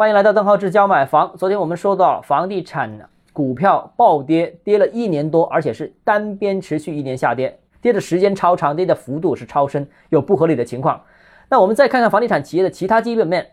[0.00, 1.30] 欢迎来到邓浩志教买房。
[1.36, 2.90] 昨天我们说到房地产
[3.34, 11.02] 股票暴跌，跌了一年多，而且是单边持续一年下跌，跌的时间超长，跌的幅度是超深，有不合理的情况。
[11.50, 13.46] 那我们再看看房地产企业的其他基本面，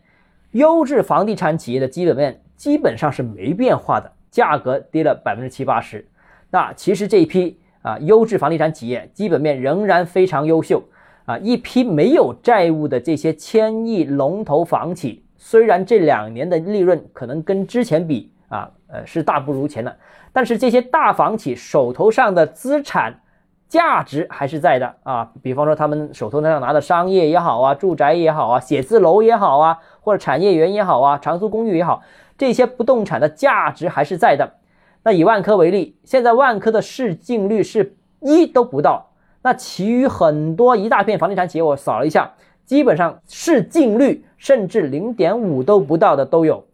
[0.52, 6.08] 优质房地产企业的基本面基本上是没变化的，价格跌了百分之七八十。
[6.50, 10.82] 那其实这一批啊优质房地产企业基本面仍然非常优秀
[11.26, 15.26] 啊，一批没有债务的这些千亿龙头房企。
[15.50, 19.96] 虽然这两年的利润可能跟之前比啊，呃是大不如前了，
[20.34, 23.22] 但是这些大房企手头上的资产
[23.70, 25.32] 价值还是在的啊。
[25.42, 32.04] 比方说他们手头上拿的商业也好啊，住宅也好啊，写字楼也好啊，或者产业园也好啊，长租公寓也好，
[32.38, 34.56] 这些不动产的价值还是在的。
[35.04, 39.12] 那以万科为例，现在万科的市净率是一都不到，
[39.44, 42.34] 那其余很多一大片房地产企业，我扫了一下。
[42.68, 46.68] 基本上市净率甚至零点五都不到的都有。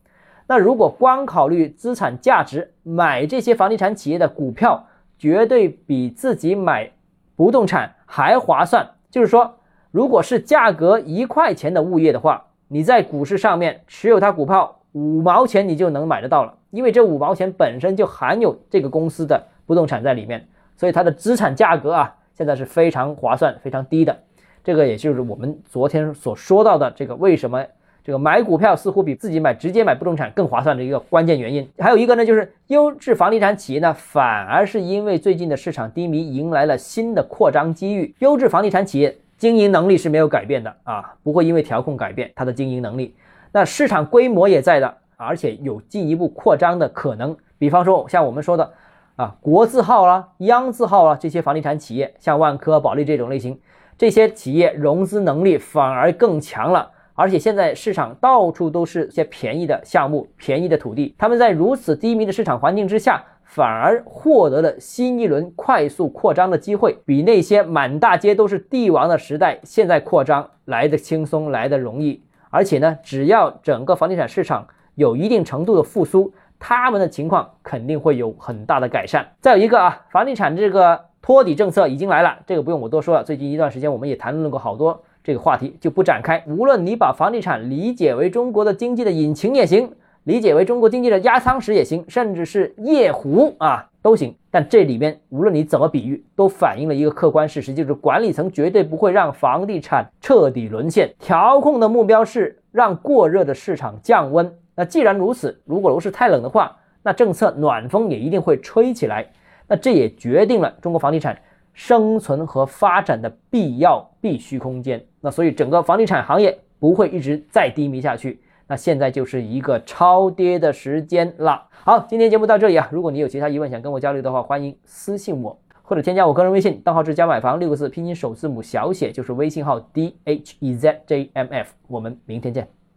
[0.48, 6.92] 那如果光考虑资产价值，买这些房地产企业的股票，绝对比自己买
[7.36, 8.90] 不动产还划算。
[9.10, 9.60] 就是说，
[9.92, 16.56] 如果是价格一块钱的物业的话，你在股市上面持有它股票五毛钱，你就能买得到了。
[16.72, 24.18] 因为这五毛钱本身就含有这个公司的不动产在里面，所以它的资产价格啊，现在是非常划算、非常低的。
[24.64, 27.66] 这个也就是我们昨天所说到的这个为什么
[28.04, 31.70] 这个买股票似乎比自己买直接买不动产更划算的一个关键原因。
[31.78, 38.14] 还有一个呢，就是优质房地产企业呢，反而是因为最近的市场低迷，迎来了新的扩张机遇。
[38.20, 43.16] 优质房地产企业经营能力是没有改变的啊，不会因为调控改变它的经营能力。
[43.52, 47.36] 那市场规模也在的，而且有进一步扩张的可能。
[47.58, 48.74] 比方说像我们说的
[49.16, 53.58] 啊，国字号啦、央字号啦这些房地产企业，像万科、保利这种类型。
[53.98, 72.22] 这些企业融资能力反而更强了，而且现在市场到处都是些便宜的项目、便宜的土地，他们在如此低迷的市场环境之下，反而获得了新一轮快速扩张的机会，比那些满大街都是地王的时代现在扩张来的轻松、来的容易。
[72.50, 79.26] 而且呢，只要整个房地产市场有一定程度的复苏，他们的情况肯定会有很大的改善。
[79.40, 81.00] 再有一个啊，房地产这个。
[81.24, 83.24] 托底政策已经来了，这个不用我多说了。
[83.24, 86.44] 最近一段时间，我们也谈论过好多这个话题，就不展开。
[86.46, 89.90] 无论你把房地产理解为中国的经济的引擎也行，
[90.26, 94.36] 理解为中国经济的压舱石也行，甚至是夜壶啊都行。
[94.52, 101.10] 但这里面无论你怎么比喻，都反映了一个客观事实，就是管理层绝对不会让房地产彻底沦陷。
[101.20, 104.54] 调控的目标是让过热的市场降温。
[104.76, 109.26] 那既然如此，如果楼市太冷的话，那政策暖风也一定会吹起来。
[109.68, 111.38] 那这也决定了中国房地产
[111.74, 115.04] 生存和发展的必要必须空间。
[115.22, 118.40] 那所以整个房地产行业不会一直再低迷下去。
[118.68, 121.68] 那现在就是一个超跌的时间了。
[121.72, 122.88] 好，今天节目到这里啊。
[122.92, 131.74] 如果你有其他疑问想跟我交流的话，欢迎私信我或者添加我个人微信，账号是加买房六个字拼音首字母小写，就是微信号 d h e z j m f。
[131.88, 132.83] 我们明天见。